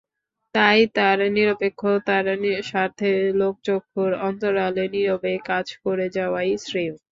[0.55, 2.25] তাই তাঁর নিরপেক্ষতার
[2.63, 3.11] স্বার্থে
[3.41, 6.93] লোকচক্ষুর অন্তরালে, নীরবে কাজ করে যাওয়াই শ্রেয়।